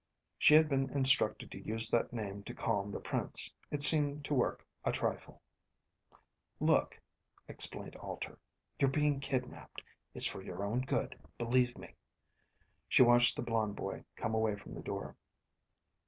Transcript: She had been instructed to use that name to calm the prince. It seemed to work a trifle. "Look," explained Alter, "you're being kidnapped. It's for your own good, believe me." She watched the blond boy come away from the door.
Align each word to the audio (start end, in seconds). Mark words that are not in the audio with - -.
She 0.39 0.55
had 0.55 0.67
been 0.67 0.89
instructed 0.89 1.51
to 1.51 1.61
use 1.63 1.91
that 1.91 2.11
name 2.11 2.41
to 2.45 2.55
calm 2.55 2.89
the 2.89 2.99
prince. 2.99 3.53
It 3.69 3.83
seemed 3.83 4.25
to 4.25 4.33
work 4.33 4.65
a 4.83 4.91
trifle. 4.91 5.43
"Look," 6.59 6.99
explained 7.47 7.95
Alter, 7.97 8.39
"you're 8.79 8.89
being 8.89 9.19
kidnapped. 9.19 9.83
It's 10.15 10.25
for 10.25 10.41
your 10.41 10.63
own 10.63 10.81
good, 10.81 11.19
believe 11.37 11.77
me." 11.77 11.93
She 12.89 13.03
watched 13.03 13.35
the 13.35 13.43
blond 13.43 13.75
boy 13.75 14.03
come 14.15 14.33
away 14.33 14.55
from 14.55 14.73
the 14.73 14.81
door. 14.81 15.17